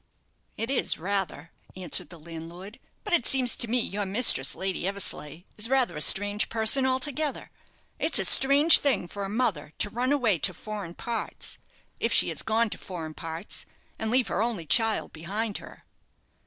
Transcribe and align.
"It 0.57 0.71
is, 0.71 0.97
rather," 0.97 1.51
answered 1.75 2.09
the 2.09 2.17
landlord; 2.17 2.79
"but 3.03 3.13
it 3.13 3.27
seems 3.27 3.55
to 3.57 3.67
me 3.67 3.79
your 3.81 4.03
mistress, 4.03 4.55
Lady 4.55 4.87
Eversleigh, 4.87 5.43
is 5.57 5.69
rather 5.69 5.95
a 5.95 6.01
strange 6.01 6.49
person 6.49 6.87
altogether. 6.87 7.51
It's 7.99 8.17
a 8.17 8.25
strange 8.25 8.79
thing 8.79 9.07
for 9.07 9.23
a 9.25 9.29
mother 9.29 9.73
to 9.77 9.91
run 9.91 10.11
away 10.11 10.39
to 10.39 10.55
foreign 10.55 10.95
parts 10.95 11.59
if 11.99 12.11
she 12.11 12.29
has 12.29 12.41
gone 12.41 12.71
to 12.71 12.79
foreign 12.79 13.13
parts 13.13 13.67
and 13.99 14.09
leave 14.09 14.29
her 14.29 14.41
only 14.41 14.65
child 14.65 15.13
behind 15.13 15.59
her." 15.59 15.85